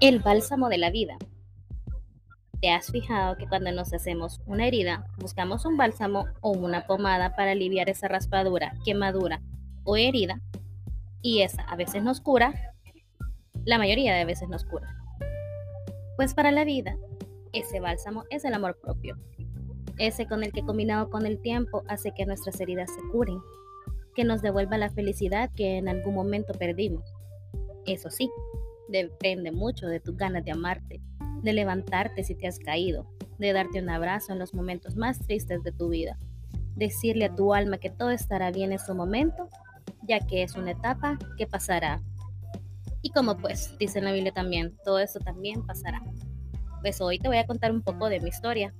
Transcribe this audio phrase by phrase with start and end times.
[0.00, 1.18] El bálsamo de la vida.
[2.60, 7.34] ¿Te has fijado que cuando nos hacemos una herida, buscamos un bálsamo o una pomada
[7.34, 9.42] para aliviar esa raspadura, quemadura
[9.82, 10.40] o herida?
[11.20, 12.54] Y esa a veces nos cura,
[13.64, 14.86] la mayoría de veces nos cura.
[16.16, 16.96] Pues para la vida,
[17.52, 19.16] ese bálsamo es el amor propio.
[19.98, 23.40] Ese con el que combinado con el tiempo hace que nuestras heridas se curen,
[24.14, 27.02] que nos devuelva la felicidad que en algún momento perdimos.
[27.84, 28.30] Eso sí,
[28.88, 31.00] depende mucho de tus ganas de amarte,
[31.42, 33.06] de levantarte si te has caído,
[33.38, 36.18] de darte un abrazo en los momentos más tristes de tu vida,
[36.74, 39.48] decirle a tu alma que todo estará bien en su momento,
[40.02, 42.00] ya que es una etapa que pasará.
[43.02, 46.02] Y como pues, dice la Biblia también, todo eso también pasará.
[46.80, 48.74] Pues hoy te voy a contar un poco de mi historia.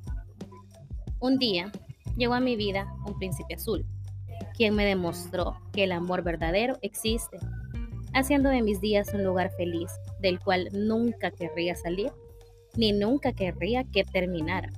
[1.20, 1.70] Un día
[2.16, 3.84] llegó a mi vida un príncipe azul,
[4.56, 7.38] quien me demostró que el amor verdadero existe,
[8.14, 12.12] haciendo de mis días un lugar feliz, del cual nunca querría salir
[12.76, 14.70] ni nunca querría que terminara.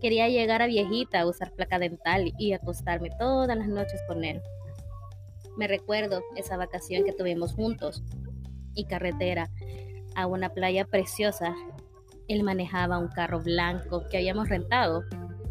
[0.00, 4.42] Quería llegar a viejita a usar placa dental y acostarme todas las noches con él.
[5.56, 8.02] Me recuerdo esa vacación que tuvimos juntos
[8.74, 9.48] y carretera
[10.16, 11.54] a una playa preciosa.
[12.26, 15.04] Él manejaba un carro blanco que habíamos rentado,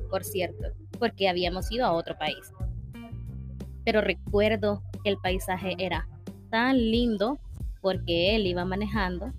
[0.09, 2.51] por cierto, porque habíamos ido a otro país.
[3.85, 6.07] Pero recuerdo que el paisaje era
[6.51, 7.39] tan lindo
[7.81, 9.33] porque él iba manejando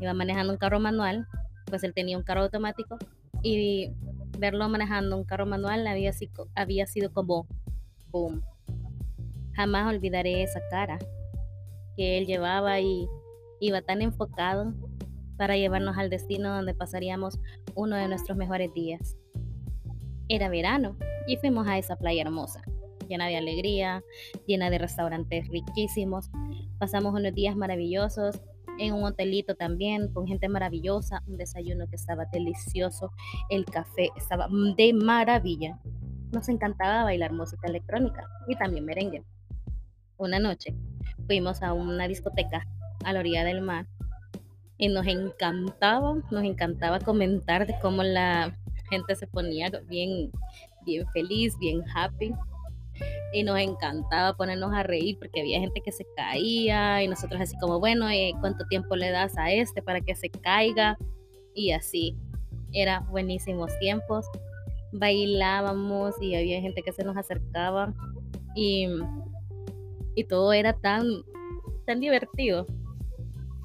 [0.00, 1.26] iba manejando un carro manual,
[1.66, 2.98] pues él tenía un carro automático
[3.42, 3.90] y
[4.38, 7.46] verlo manejando un carro manual había sido, había sido como
[8.10, 8.42] boom.
[9.54, 10.98] Jamás olvidaré esa cara
[11.96, 13.08] que él llevaba y
[13.60, 14.72] iba tan enfocado
[15.36, 17.38] para llevarnos al destino donde pasaríamos
[17.74, 19.16] uno de nuestros mejores días.
[20.28, 22.62] Era verano y fuimos a esa playa hermosa,
[23.08, 24.04] llena de alegría,
[24.46, 26.30] llena de restaurantes riquísimos.
[26.78, 28.40] Pasamos unos días maravillosos
[28.78, 33.10] en un hotelito también con gente maravillosa, un desayuno que estaba delicioso,
[33.50, 35.80] el café estaba de maravilla.
[36.32, 39.24] Nos encantaba bailar música electrónica y también merengue.
[40.18, 40.76] Una noche
[41.26, 42.64] fuimos a una discoteca
[43.04, 43.86] a la orilla del mar
[44.76, 48.56] y nos encantaba, nos encantaba comentar de cómo la
[48.88, 50.30] gente se ponía bien,
[50.84, 52.32] bien feliz, bien happy
[53.32, 57.56] y nos encantaba ponernos a reír porque había gente que se caía y nosotros así
[57.58, 60.96] como, bueno, eh, ¿cuánto tiempo le das a este para que se caiga?
[61.54, 62.16] Y así,
[62.72, 64.26] era buenísimos tiempos.
[64.92, 67.92] Bailábamos y había gente que se nos acercaba
[68.54, 68.88] y,
[70.14, 71.06] y todo era tan,
[71.86, 72.66] tan divertido.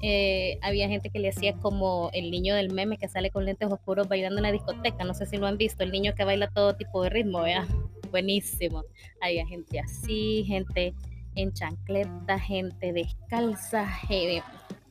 [0.02, 3.72] Eh, había gente que le hacía como el niño del meme que sale con lentes
[3.72, 5.04] oscuros bailando en la discoteca.
[5.04, 7.66] No sé si lo han visto, el niño que baila todo tipo de ritmo, vea
[8.14, 8.84] buenísimo.
[9.20, 10.94] Había gente así, gente
[11.34, 13.88] en chancleta, gente descalza,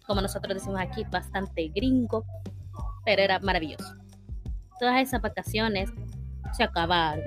[0.06, 2.25] como nosotros decimos aquí, bastante gringo,
[3.06, 3.95] pero era maravilloso.
[4.78, 5.89] Todas esas vacaciones
[6.51, 7.23] se acabaron.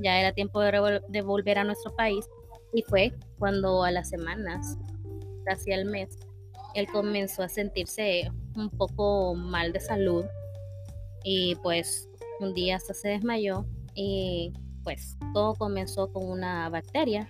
[0.00, 2.26] Ya era tiempo de, volver a nuestro país
[2.74, 4.76] y fue cuando a las semanas,
[5.46, 6.18] casi al mes,
[6.74, 10.26] él comenzó a sentirse un poco mal de salud
[11.24, 12.10] y pues
[12.40, 17.28] un día hasta se desmayó y pues todo comenzó con una bacteria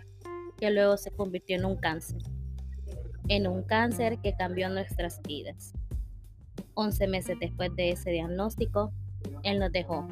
[0.58, 2.22] que luego se convirtió en un cáncer.
[3.28, 5.72] En un cáncer que cambió nuestras vidas.
[6.74, 8.92] 11 meses después de ese diagnóstico,
[9.42, 10.08] él nos dejó.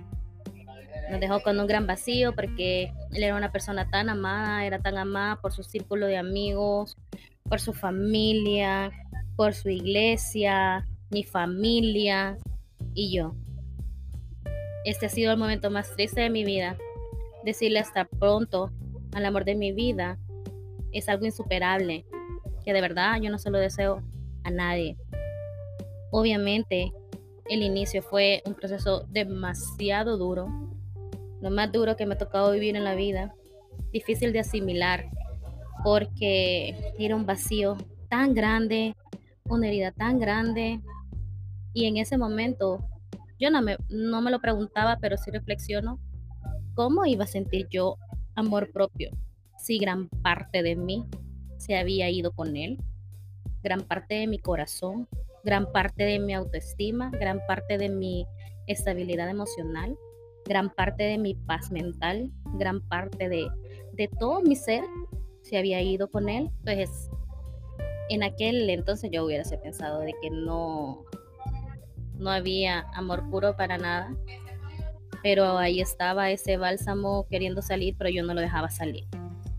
[1.10, 4.96] Nos dejó con un gran vacío porque él era una persona tan amada, era tan
[4.96, 6.96] amada por su círculo de amigos,
[7.48, 8.92] por su familia,
[9.36, 12.38] por su iglesia, mi familia
[12.94, 13.34] y yo.
[14.84, 16.76] Este ha sido el momento más triste de mi vida
[17.44, 18.70] Decirle hasta pronto
[19.12, 20.18] al amor de mi vida
[20.92, 22.04] es algo insuperable,
[22.64, 24.02] que de verdad yo no se lo deseo
[24.44, 24.96] a nadie.
[26.10, 26.92] Obviamente,
[27.48, 30.48] el inicio fue un proceso demasiado duro,
[31.40, 33.34] lo más duro que me ha tocado vivir en la vida,
[33.92, 35.08] difícil de asimilar,
[35.82, 37.76] porque era un vacío
[38.09, 38.94] tan grande,
[39.48, 40.80] una herida tan grande,
[41.72, 42.84] y en ese momento
[43.38, 45.98] yo no me, no me lo preguntaba, pero sí reflexiono
[46.74, 47.96] ¿Cómo iba a sentir yo
[48.34, 49.10] amor propio
[49.58, 51.04] si gran parte de mí
[51.58, 52.78] se había ido con él?
[53.62, 55.08] Gran parte de mi corazón,
[55.44, 58.26] gran parte de mi autoestima, gran parte de mi
[58.66, 59.98] estabilidad emocional,
[60.46, 63.48] gran parte de mi paz mental, gran parte de,
[63.92, 64.84] de todo mi ser
[65.42, 67.10] se había ido con él, pues
[68.08, 71.04] en aquel entonces yo hubiera pensado de que no,
[72.14, 74.14] no había amor puro para nada,
[75.22, 79.06] pero ahí estaba ese bálsamo queriendo salir, pero yo no lo dejaba salir.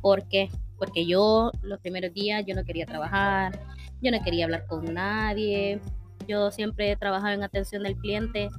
[0.02, 0.50] ¿Por qué?
[0.78, 3.60] Porque yo los primeros días yo no quería trabajar,
[4.02, 5.80] yo no quería hablar con nadie,
[6.28, 8.50] yo siempre he trabajado en atención del cliente,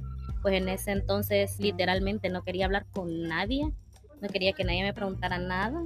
[0.41, 3.71] pues en ese entonces literalmente no quería hablar con nadie,
[4.21, 5.83] no quería que nadie me preguntara nada.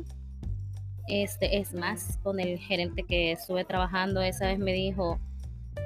[1.08, 5.20] Este, es más, con el gerente que estuve trabajando esa vez me dijo,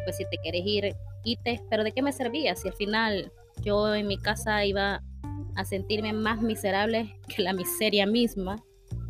[0.03, 2.55] pues si te quieres ir, ite, pero ¿de qué me servía?
[2.55, 3.31] Si al final
[3.63, 5.03] yo en mi casa iba
[5.55, 8.63] a sentirme más miserable que la miseria misma.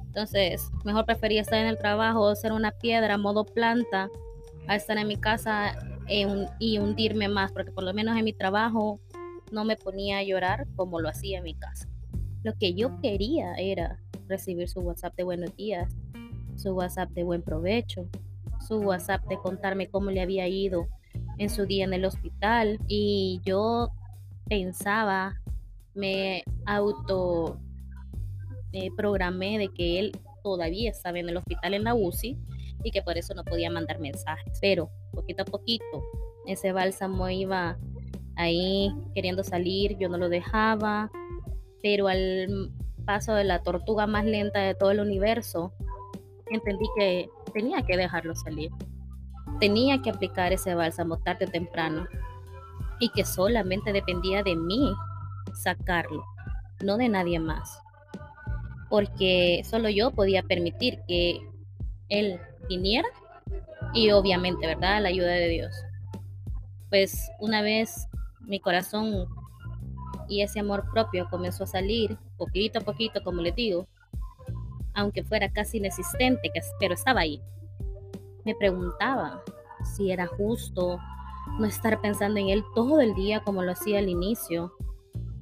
[0.05, 4.09] Entonces, mejor prefería estar en el trabajo, ser una piedra, modo planta,
[4.67, 5.77] a estar en mi casa
[6.59, 8.99] y hundirme más, porque por lo menos en mi trabajo
[9.51, 11.87] no me ponía a llorar como lo hacía en mi casa.
[12.43, 15.95] Lo que yo quería era recibir su WhatsApp de buenos días,
[16.57, 18.07] su WhatsApp de buen provecho,
[18.67, 20.87] su WhatsApp de contarme cómo le había ido
[21.37, 23.91] en su día en el hospital y yo
[24.47, 25.40] pensaba,
[25.93, 27.59] me auto
[28.73, 30.11] eh, programé de que él
[30.43, 32.37] todavía estaba en el hospital en la UCI
[32.83, 34.57] y que por eso no podía mandar mensajes.
[34.61, 36.03] Pero poquito a poquito
[36.45, 37.77] ese bálsamo iba
[38.35, 41.11] ahí queriendo salir, yo no lo dejaba,
[41.81, 42.71] pero al
[43.05, 45.73] paso de la tortuga más lenta de todo el universo,
[46.49, 48.71] entendí que tenía que dejarlo salir.
[49.59, 52.07] Tenía que aplicar ese bálsamo tarde o temprano
[52.99, 54.93] y que solamente dependía de mí
[55.53, 56.25] sacarlo,
[56.83, 57.79] no de nadie más.
[58.89, 61.39] Porque solo yo podía permitir que
[62.09, 63.07] él viniera
[63.93, 65.01] y obviamente, ¿verdad?
[65.01, 65.73] La ayuda de Dios.
[66.89, 68.07] Pues una vez
[68.41, 69.27] mi corazón
[70.27, 73.87] y ese amor propio comenzó a salir poquito a poquito, como les digo,
[74.93, 77.41] aunque fuera casi inexistente, pero estaba ahí.
[78.45, 79.43] Me preguntaba
[79.95, 80.99] si era justo
[81.59, 84.73] no estar pensando en él todo el día como lo hacía al inicio,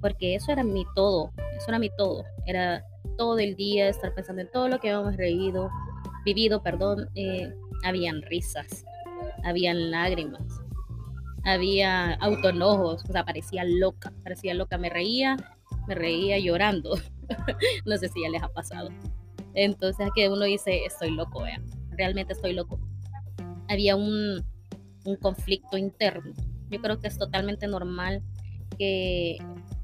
[0.02, 2.84] porque eso era mi todo, eso era mi todo, era
[3.18, 5.70] todo el día estar pensando en todo lo que habíamos reído,
[6.26, 7.54] vivido, perdón, eh,
[7.84, 8.86] habían risas,
[9.44, 10.62] habían lágrimas,
[11.44, 15.38] había autonojos, o sea, parecía loca, parecía loca, me reía,
[15.88, 16.96] me reía llorando,
[17.86, 18.90] no sé si ya les ha pasado.
[19.54, 22.80] Entonces aquí uno dice, estoy loco, vean, realmente estoy loco.
[23.68, 24.46] Había un,
[25.06, 26.34] un conflicto interno.
[26.70, 28.22] Yo creo que es totalmente normal
[28.78, 29.38] que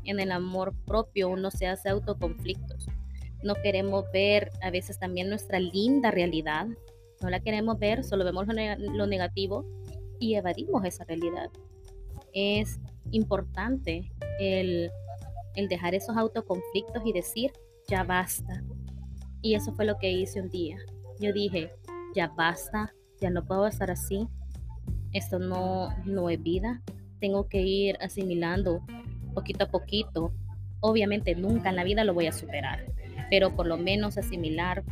[0.05, 2.87] en el amor propio uno se hace autoconflictos.
[3.43, 6.67] No queremos ver a veces también nuestra linda realidad.
[7.21, 9.65] No la queremos ver, solo vemos lo, negativo
[10.19, 11.49] y evadimos esa realidad.
[12.33, 12.79] Es
[13.11, 14.89] importante el,
[15.55, 17.51] el dejar esos autoconflictos y decir,
[17.87, 18.63] ya basta.
[19.41, 20.77] Y eso fue lo que hice un día.
[21.19, 21.71] Yo dije,
[22.15, 24.27] ya basta, ya no puedo estar así,
[25.15, 26.81] esto no, no es vida.
[27.19, 28.81] Tengo que ir asimilando
[29.35, 30.33] poquito a poquito.
[30.79, 32.85] Obviamente nunca en la vida lo voy a superar,
[33.29, 34.83] pero por lo menos asimilar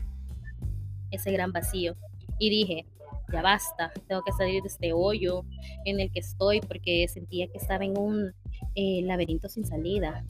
[1.09, 1.95] ese gran vacío.
[2.37, 2.85] Y dije,
[3.31, 5.43] ya basta, tengo que salir de este hoyo
[5.85, 8.33] en el que estoy porque sentía que estaba en un
[8.75, 10.23] eh, laberinto sin salida.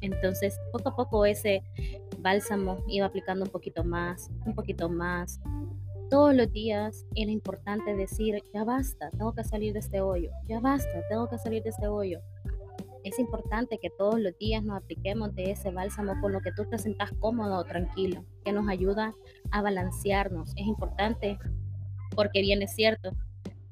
[0.00, 1.62] Entonces, poco a poco ese
[2.18, 5.40] bálsamo iba aplicando un poquito más, un poquito más,
[6.10, 10.60] todos los días era importante decir, ya basta, tengo que salir de este hoyo, ya
[10.60, 12.20] basta, tengo que salir de este hoyo.
[13.06, 16.64] Es importante que todos los días nos apliquemos de ese bálsamo con lo que tú
[16.64, 19.14] te sientas cómodo o tranquilo, que nos ayuda
[19.52, 20.50] a balancearnos.
[20.56, 21.38] Es importante
[22.16, 23.12] porque bien es cierto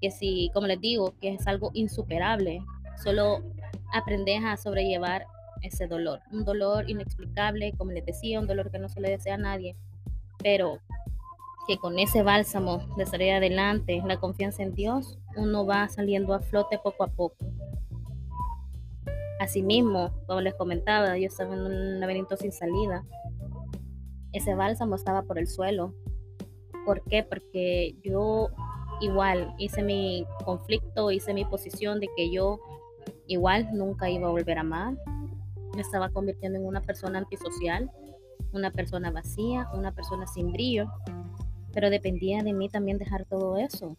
[0.01, 2.61] que si, como les digo, que es algo insuperable,
[3.03, 3.43] solo
[3.93, 5.27] aprendes a sobrellevar
[5.63, 9.35] ese dolor, un dolor inexplicable, como les decía, un dolor que no se le desea
[9.35, 9.75] a nadie,
[10.45, 10.79] pero
[11.67, 16.41] que con ese bálsamo de salir adelante, la confianza en Dios, uno va saliendo a
[16.41, 17.35] flote poco a poco.
[19.41, 23.05] Asimismo, como les comentaba, yo estaba en un laberinto sin salida.
[24.33, 25.95] Ese bálsamo estaba por el suelo.
[26.87, 27.23] ¿Por qué?
[27.23, 28.49] Porque yo
[29.01, 32.61] igual hice mi conflicto, hice mi posición de que yo
[33.27, 34.95] igual nunca iba a volver a amar.
[35.75, 37.91] Me estaba convirtiendo en una persona antisocial,
[38.53, 40.87] una persona vacía, una persona sin brillo.
[41.73, 43.97] Pero dependía de mí también dejar todo eso.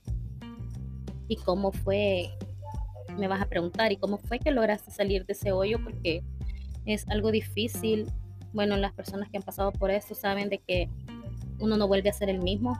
[1.27, 2.29] ¿Y cómo fue?
[3.17, 5.83] Me vas a preguntar, ¿y cómo fue que lograste salir de ese hoyo?
[5.83, 6.23] Porque
[6.85, 8.07] es algo difícil.
[8.53, 10.89] Bueno, las personas que han pasado por esto saben de que
[11.59, 12.77] uno no vuelve a ser el mismo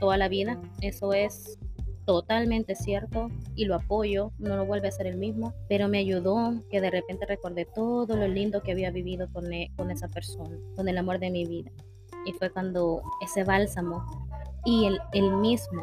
[0.00, 0.60] toda la vida.
[0.80, 1.58] Eso es
[2.04, 6.80] totalmente cierto y lo apoyo, no vuelve a ser el mismo, pero me ayudó que
[6.80, 10.96] de repente recordé todo lo lindo que había vivido con, e, esa persona, con el
[10.98, 11.70] amor de mi vida.
[12.24, 14.04] Y fue cuando ese bálsamo
[14.64, 15.82] y él, mismo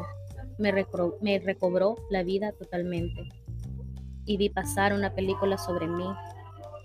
[0.58, 3.28] me recobró la vida totalmente.
[4.26, 6.06] Y vi pasar una película sobre mí,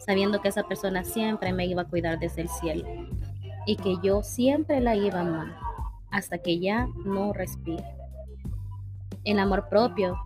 [0.05, 2.86] sabiendo que esa persona siempre me iba a cuidar desde el cielo
[3.65, 5.55] y que yo siempre la iba a amar
[6.12, 7.84] hasta que ya no respire.
[9.24, 10.17] El amor propio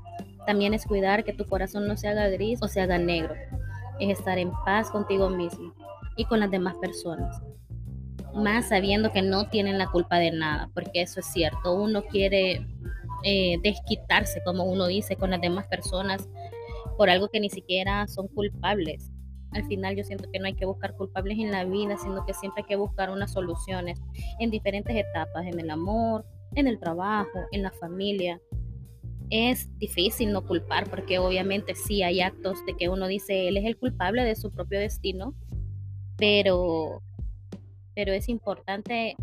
[0.45, 3.33] También es cuidar que tu corazón no se haga gris o se haga negro.
[3.99, 5.73] Es estar en paz contigo mismo
[6.17, 7.41] y con las demás personas.
[8.33, 11.73] Más sabiendo que no tienen la culpa de nada, porque eso es cierto.
[11.73, 12.65] Uno quiere
[13.23, 16.27] eh, desquitarse, como uno dice, con las demás personas
[16.97, 19.11] por algo que ni siquiera son culpables.
[19.51, 22.33] Al final yo siento que no hay que buscar culpables en la vida, sino que
[22.33, 24.01] siempre hay que buscar unas soluciones
[24.39, 28.41] en diferentes etapas, en el amor, en el trabajo, en la familia.
[29.29, 33.65] Es difícil no culpar porque obviamente sí hay actos de que uno dice él es
[33.65, 35.33] el culpable de su propio destino,
[36.17, 37.01] pero,
[37.95, 39.15] pero es importante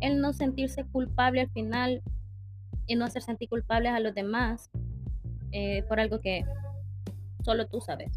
[0.00, 2.02] el no sentirse culpable al final
[2.86, 4.70] y no hacer sentir culpables a los demás
[5.52, 6.44] eh, por algo que
[7.44, 8.10] solo tú sabes.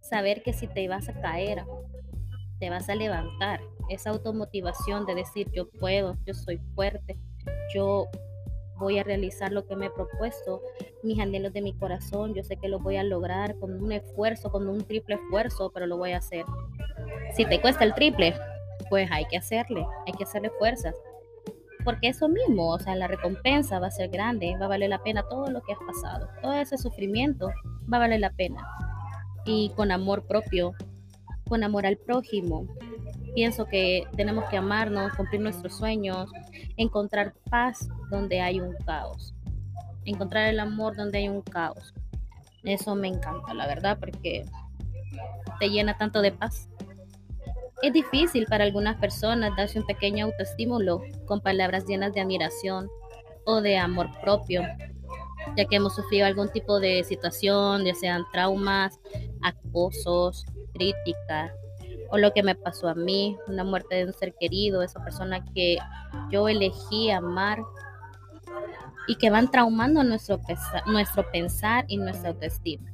[0.00, 1.64] Saber que si te vas a caer,
[2.58, 3.60] te vas a levantar.
[3.88, 7.18] Esa automotivación de decir yo puedo, yo soy fuerte,
[7.74, 8.08] yo
[8.78, 10.62] voy a realizar lo que me he propuesto,
[11.02, 14.50] mis anhelos de mi corazón, yo sé que lo voy a lograr con un esfuerzo,
[14.50, 16.44] con un triple esfuerzo, pero lo voy a hacer.
[17.36, 18.34] Si te cuesta el triple,
[18.88, 20.94] pues hay que hacerle, hay que hacerle fuerzas.
[21.84, 25.02] Porque eso mismo, o sea, la recompensa va a ser grande, va a valer la
[25.02, 27.50] pena todo lo que has pasado, todo ese sufrimiento
[27.92, 28.66] va a valer la pena.
[29.44, 30.72] Y con amor propio,
[31.48, 32.66] con amor al prójimo,
[33.34, 36.30] pienso que tenemos que amarnos, cumplir nuestros sueños,
[36.76, 39.34] encontrar paz donde hay un caos,
[40.04, 41.92] encontrar el amor donde hay un caos.
[42.62, 44.44] Eso me encanta, la verdad, porque
[45.60, 46.68] te llena tanto de paz.
[47.82, 52.88] Es difícil para algunas personas darse un pequeño autoestímulo con palabras llenas de admiración
[53.44, 54.62] o de amor propio,
[55.56, 58.98] ya que hemos sufrido algún tipo de situación, ya sean traumas,
[59.42, 61.52] acosos, críticas,
[62.10, 65.44] o lo que me pasó a mí, una muerte de un ser querido, esa persona
[65.54, 65.78] que
[66.30, 67.58] yo elegí amar
[69.06, 70.40] y que van traumando nuestro,
[70.86, 72.90] nuestro pensar y nuestra autoestima.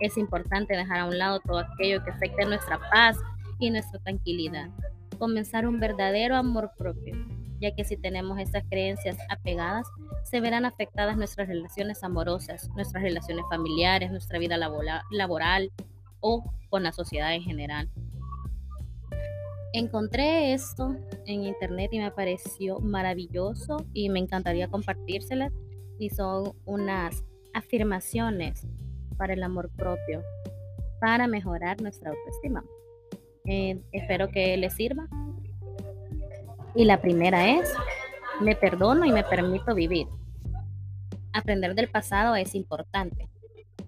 [0.00, 3.16] Es importante dejar a un lado todo aquello que afecte nuestra paz
[3.58, 4.68] y nuestra tranquilidad.
[5.18, 7.16] Comenzar un verdadero amor propio,
[7.60, 9.86] ya que si tenemos estas creencias apegadas,
[10.24, 15.72] se verán afectadas nuestras relaciones amorosas, nuestras relaciones familiares, nuestra vida laboral
[16.20, 17.90] o con la sociedad en general.
[19.72, 20.96] Encontré esto
[21.26, 25.52] en internet y me pareció maravilloso y me encantaría compartírselas
[25.98, 28.66] y son unas afirmaciones
[29.16, 30.22] para el amor propio,
[31.00, 32.64] para mejorar nuestra autoestima.
[33.44, 35.08] Eh, espero que les sirva.
[36.76, 37.72] Y la primera es,
[38.40, 40.08] me perdono y me permito vivir.
[41.32, 43.30] Aprender del pasado es importante,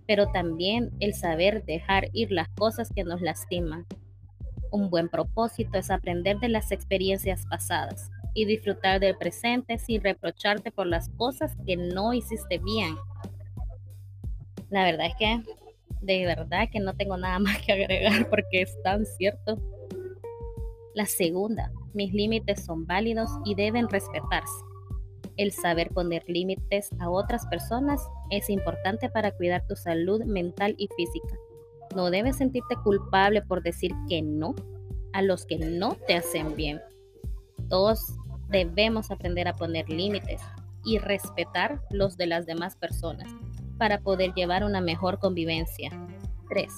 [0.07, 3.85] pero también el saber dejar ir las cosas que nos lastiman.
[4.71, 10.71] Un buen propósito es aprender de las experiencias pasadas y disfrutar del presente sin reprocharte
[10.71, 12.97] por las cosas que no hiciste bien.
[14.71, 15.43] La verdad es que
[16.01, 19.59] de verdad que no tengo nada más que agregar porque es tan cierto.
[20.95, 24.65] La segunda, mis límites son válidos y deben respetarse.
[25.37, 30.89] El saber poner límites a otras personas es importante para cuidar tu salud mental y
[30.97, 31.37] física.
[31.95, 34.55] No debes sentirte culpable por decir que no
[35.13, 36.81] a los que no te hacen bien.
[37.69, 38.17] Todos
[38.49, 40.43] debemos aprender a poner límites
[40.85, 43.29] y respetar los de las demás personas
[43.79, 45.91] para poder llevar una mejor convivencia.
[46.49, 46.69] 3.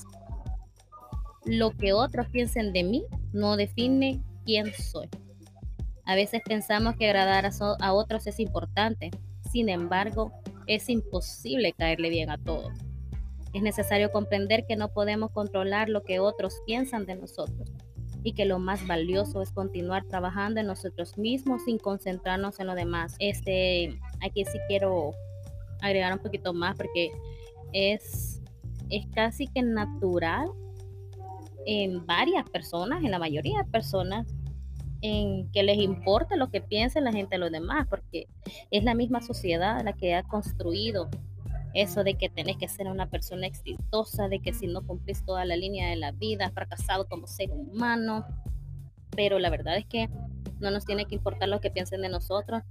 [1.47, 4.23] Lo que otros piensen de mí no define
[4.77, 5.09] soy.
[6.05, 7.49] A veces pensamos que agradar
[7.81, 9.11] a, otros es importante,
[9.53, 10.33] sin embargo,
[10.67, 12.73] es imposible caerle bien a todos.
[13.53, 17.71] Es necesario comprender que no podemos controlar lo que otros piensan de nosotros
[18.23, 22.75] y que lo más valioso es continuar trabajando en nosotros mismos sin concentrarnos en lo
[22.75, 23.15] demás.
[23.19, 25.13] Este, aquí sí quiero
[25.81, 27.11] agregar un poquito más porque
[27.73, 28.41] es,
[28.89, 30.51] es casi que natural
[31.67, 34.27] en varias personas, en la mayoría de personas,
[35.03, 38.27] en que les importe lo que piense la gente de los demás, porque
[38.71, 41.09] es la misma sociedad la que ha construido
[41.73, 45.45] eso de que tenés que ser una persona exitosa, de que si no cumplís toda
[45.45, 48.27] la línea de la vida, has fracasado como ser humano.
[49.15, 50.09] Pero la verdad es que
[50.59, 52.63] no nos tiene que importar lo que piensen de nosotros,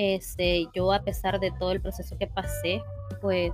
[0.00, 2.80] este, yo a pesar de todo el proceso que pasé,
[3.20, 3.50] pues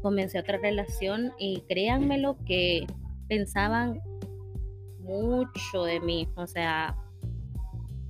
[0.00, 2.86] comencé otra relación y créanme lo que
[3.28, 4.00] pensaban
[5.06, 6.96] mucho de mí, o sea,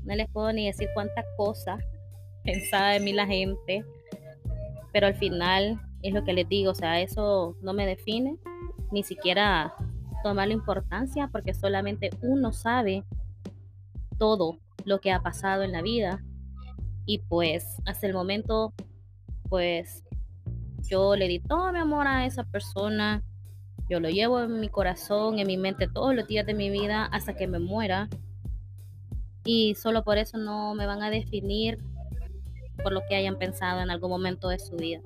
[0.04, 1.80] no les puedo ni decir cuántas cosas
[2.44, 3.84] pensaba de mí la gente,
[4.92, 8.36] pero al final es lo que les digo, o sea, eso no me define,
[8.90, 9.74] ni siquiera
[10.22, 13.04] tomar la importancia, porque solamente uno sabe
[14.18, 16.22] todo lo que ha pasado en la vida
[17.06, 18.74] y pues hasta el momento,
[19.48, 20.02] pues
[20.88, 23.22] Yo le di todo mi amor a esa persona.
[23.88, 27.04] Yo lo llevo en mi corazón, en mi mente todos los días de mi vida
[27.06, 28.08] hasta que me muera.
[29.44, 31.78] Y solo por eso no me van a definir
[32.82, 35.00] por lo que hayan pensado en algún momento de su vida.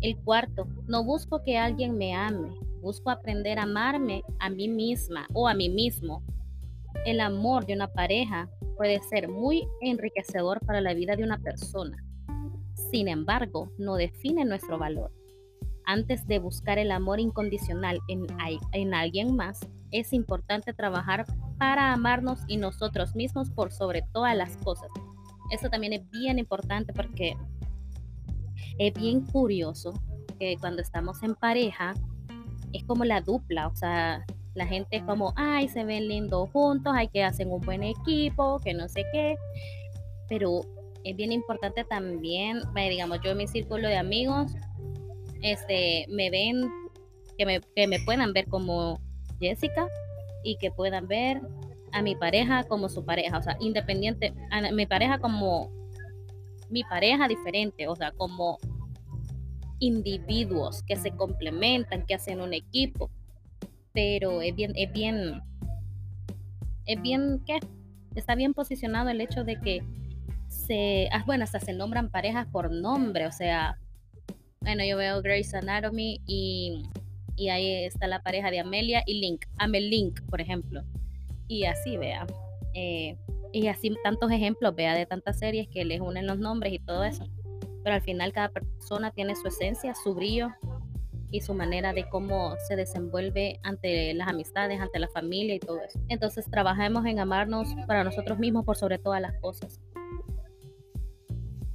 [0.00, 5.26] El cuarto, no busco que alguien me ame, busco aprender a amarme a mí misma
[5.32, 6.22] o a mí mismo.
[7.04, 11.96] El amor de una pareja puede ser muy enriquecedor para la vida de una persona.
[12.90, 15.10] Sin embargo, no define nuestro valor.
[15.86, 18.26] Antes de buscar el amor incondicional en,
[18.72, 19.60] en alguien más,
[19.92, 21.24] es importante trabajar
[21.58, 24.90] para amarnos y nosotros mismos por sobre todas las cosas.
[25.50, 27.36] Eso también es bien importante porque
[28.78, 29.92] es bien curioso
[30.38, 31.94] que cuando estamos en pareja
[32.72, 34.24] es como la dupla, o sea,
[34.54, 38.58] la gente es como, ay, se ven lindos juntos, hay que hacen un buen equipo,
[38.58, 39.36] que no sé qué,
[40.28, 40.62] pero
[41.04, 44.52] es bien importante también, digamos, yo en mi círculo de amigos,
[45.42, 46.68] este, me ven,
[47.38, 49.00] que me, que me puedan ver como
[49.40, 49.88] Jessica
[50.42, 51.40] y que puedan ver
[51.92, 55.70] a mi pareja como su pareja, o sea, independiente, a mi pareja como
[56.68, 58.58] mi pareja diferente, o sea, como
[59.78, 63.10] individuos que se complementan, que hacen un equipo,
[63.92, 65.42] pero es bien, es bien,
[66.86, 67.60] es bien, ¿qué?
[68.14, 69.82] Está bien posicionado el hecho de que
[70.48, 73.78] se, ah, bueno, hasta se nombran parejas por nombre, o sea,
[74.66, 76.82] bueno, yo veo Grey's Anatomy y,
[77.36, 80.82] y ahí está la pareja de Amelia y Link, Amel Link, por ejemplo,
[81.46, 82.26] y así, vea.
[82.74, 83.16] Eh,
[83.52, 87.04] y así tantos ejemplos, vea, de tantas series que les unen los nombres y todo
[87.04, 87.28] eso.
[87.84, 90.48] Pero al final cada persona tiene su esencia, su brillo
[91.30, 95.80] y su manera de cómo se desenvuelve ante las amistades, ante la familia y todo
[95.80, 96.00] eso.
[96.08, 99.80] Entonces trabajemos en amarnos para nosotros mismos por sobre todas las cosas.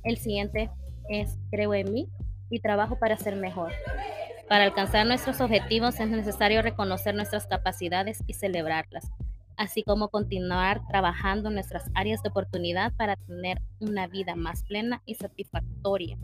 [0.04, 0.70] El siguiente
[1.08, 2.10] es creo en mí
[2.51, 3.72] y trabajo para ser mejor.
[4.48, 9.09] Para alcanzar nuestros objetivos es necesario reconocer nuestras capacidades y celebrarlas
[9.61, 15.03] así como continuar trabajando en nuestras áreas de oportunidad para tener una vida más plena
[15.05, 16.18] y satisfactoria.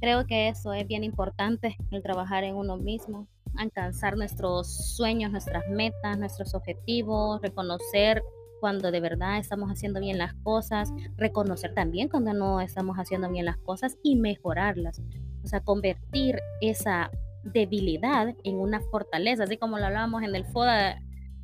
[0.00, 3.26] Creo que eso es bien importante, el trabajar en uno mismo,
[3.56, 8.22] alcanzar nuestros sueños, nuestras metas, nuestros objetivos, reconocer
[8.60, 13.46] cuando de verdad estamos haciendo bien las cosas, reconocer también cuando no estamos haciendo bien
[13.46, 15.02] las cosas y mejorarlas.
[15.44, 17.10] O sea, convertir esa
[17.42, 21.00] debilidad en una fortaleza, así como lo hablábamos en el FODA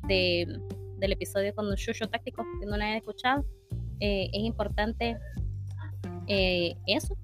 [0.07, 0.59] de
[1.01, 3.43] del episodio con los Shusho Tácticos, que no la hayan escuchado,
[3.99, 5.17] eh, es importante
[6.27, 7.17] eh, eso.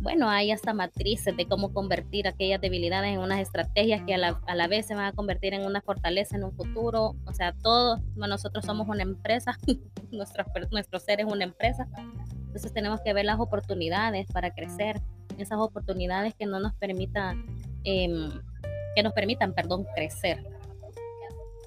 [0.00, 4.40] Bueno, hay hasta matrices de cómo convertir aquellas debilidades en unas estrategias que a la,
[4.46, 7.16] a la vez se van a convertir en una fortaleza en un futuro.
[7.26, 9.58] O sea, todos nosotros somos una empresa,
[10.12, 11.88] nuestro, nuestro ser es una empresa.
[12.36, 15.00] Entonces tenemos que ver las oportunidades para crecer,
[15.38, 17.44] esas oportunidades que no nos permitan,
[17.84, 18.30] em,
[18.94, 20.42] que nos permitan, perdón, crecer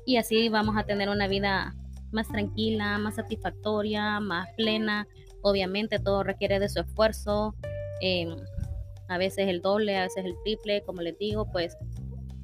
[0.07, 1.75] y así vamos a tener una vida
[2.11, 5.05] más tranquila, más satisfactoria, más plena.
[5.41, 7.53] Obviamente todo requiere de su esfuerzo,
[7.99, 8.37] em,
[9.09, 11.77] a veces el doble, a veces el triple, como les digo, pues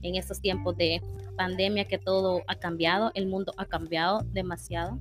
[0.01, 1.01] en estos tiempos de
[1.37, 4.99] pandemia que todo ha cambiado, el mundo ha cambiado demasiado.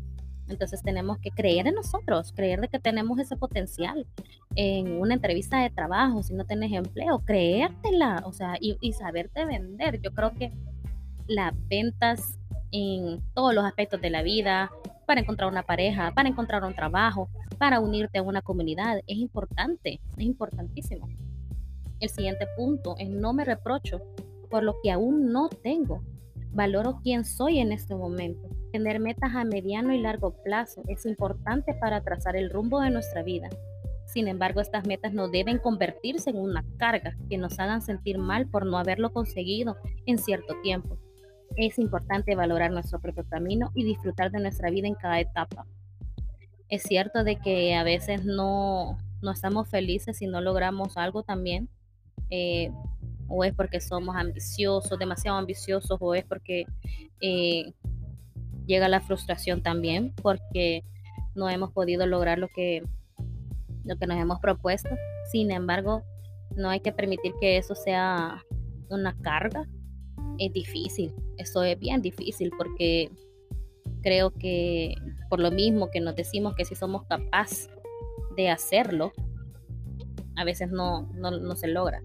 [0.52, 4.06] Entonces tenemos que creer en nosotros, creer de que tenemos ese potencial.
[4.54, 9.44] En una entrevista de trabajo, si no tienes empleo, creértela, o sea, y, y saberte
[9.44, 10.00] vender.
[10.00, 10.52] Yo creo que
[11.26, 12.38] las ventas
[12.70, 14.70] en todos los aspectos de la vida,
[15.06, 18.98] para encontrar una pareja, para encontrar un trabajo, para unirte a una comunidad.
[19.06, 21.08] Es importante, es importantísimo.
[22.00, 24.00] El siguiente punto es no me reprocho
[24.50, 26.02] por lo que aún no tengo.
[26.50, 28.48] Valoro quién soy en este momento.
[28.72, 33.22] Tener metas a mediano y largo plazo es importante para trazar el rumbo de nuestra
[33.22, 33.48] vida.
[34.06, 38.48] Sin embargo, estas metas no deben convertirse en una carga que nos hagan sentir mal
[38.48, 40.98] por no haberlo conseguido en cierto tiempo
[41.56, 45.66] es importante valorar nuestro propio camino y disfrutar de nuestra vida en cada etapa.
[46.68, 51.68] Es cierto de que a veces no, no estamos felices si no logramos algo también,
[52.30, 52.70] eh,
[53.28, 56.64] o es porque somos ambiciosos, demasiado ambiciosos, o es porque
[57.20, 57.72] eh,
[58.66, 60.84] llega la frustración también, porque
[61.34, 62.82] no hemos podido lograr lo que,
[63.84, 64.90] lo que nos hemos propuesto.
[65.30, 66.02] Sin embargo,
[66.56, 68.44] no hay que permitir que eso sea
[68.88, 69.66] una carga
[70.38, 73.10] es difícil, eso es bien difícil porque
[74.02, 74.94] creo que
[75.28, 77.70] por lo mismo que nos decimos que si somos capaces
[78.36, 79.12] de hacerlo,
[80.36, 82.02] a veces no, no, se logra.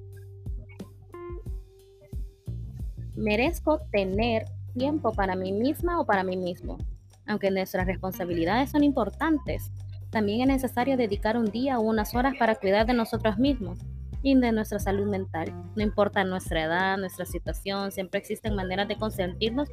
[3.16, 4.46] Merezco tener
[4.78, 6.78] tiempo para mí misma o para mí mismo.
[7.26, 9.72] Aunque nuestras responsabilidades son importantes,
[10.10, 13.80] también es necesario dedicar un día o unas horas para cuidar de nosotros mismos.
[14.24, 15.54] y de nuestra salud mental.
[15.76, 19.70] No importa nuestra edad, nuestra situación, siempre existen maneras de consentirnos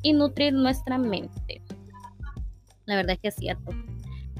[0.00, 1.60] y nutrir nuestra mente.
[2.86, 3.72] La verdad es que es cierto.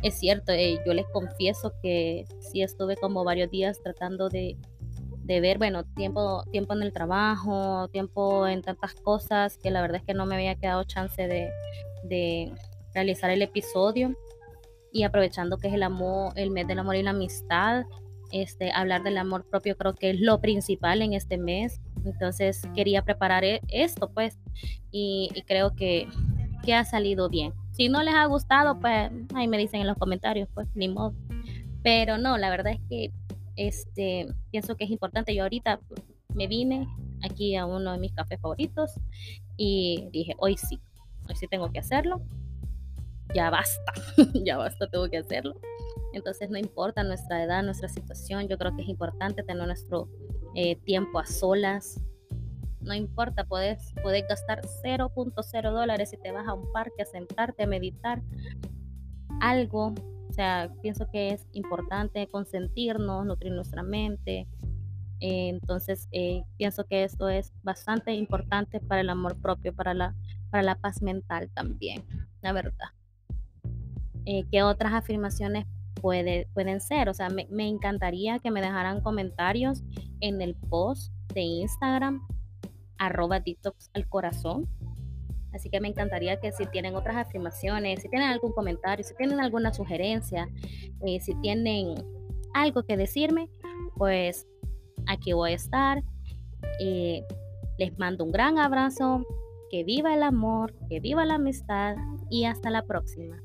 [0.02, 4.56] Es cierto, eh, yo les confieso que sí estuve como varios días tratando de,
[5.26, 10.02] ver, bueno, tiempo, tiempo en el trabajo, tiempo en tantas cosas, que la verdad es
[10.02, 11.50] que no me había quedado chance de,
[12.04, 12.52] de
[12.94, 14.14] realizar el episodio.
[14.92, 17.84] Y aprovechando que es el amor, el mes del amor y la amistad,
[18.30, 21.80] este, hablar del amor propio creo que es lo principal en este mes.
[22.04, 24.38] Entonces quería preparar e, esto, pues,
[24.90, 26.08] y, creo que,
[26.64, 27.52] que, ha salido bien.
[27.72, 31.14] Si no les ha gustado, pues ahí me dicen en los comentarios, pues, ni modo.
[31.82, 33.12] Pero no, la verdad es que
[33.56, 35.34] este, pienso que es importante.
[35.34, 35.80] Yo ahorita
[36.34, 36.86] me vine
[37.22, 38.92] aquí a uno de mis cafés favoritos
[39.56, 40.80] y dije, hoy sí,
[41.28, 42.22] hoy sí tengo que hacerlo.
[43.34, 43.92] Ya basta,
[44.44, 45.54] ya basta, tengo que hacerlo.
[46.12, 50.08] Entonces no importa nuestra edad, nuestra situación, yo creo que es importante tener nuestro
[50.54, 52.00] eh, tiempo a solas.
[52.80, 57.62] No importa, puedes, puedes gastar 0.0 dólares si te vas a un parque a sentarte,
[57.64, 58.22] a meditar.
[59.40, 59.94] Algo,
[60.34, 64.46] sea, pienso que es importante consentirnos, nutrir nuestra mente.
[65.20, 70.14] Eh, entonces, eh, pienso que esto es bastante importante para el amor propio, para la,
[70.50, 72.04] para la paz mental también,
[72.42, 72.88] la verdad.
[74.50, 75.66] ¿Qué otras afirmaciones
[76.52, 77.08] pueden ser.
[77.08, 79.82] O sea, me, encantaría que me dejaran comentarios
[80.20, 82.26] en el post de Instagram,
[82.98, 84.68] arroba detox al corazón.
[85.54, 89.40] Así que me encantaría que si tienen otras afirmaciones, si tienen algún comentario, si tienen
[89.40, 90.48] alguna sugerencia,
[91.06, 91.94] eh, si tienen
[92.52, 93.48] algo que decirme,
[93.96, 94.46] pues
[95.06, 96.02] aquí voy a estar.
[96.80, 97.22] Eh,
[97.78, 99.24] les mando un gran abrazo,
[99.70, 101.96] que viva el amor, que viva la amistad
[102.30, 103.40] y hasta la próxima.